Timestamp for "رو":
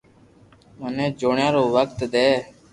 1.55-1.63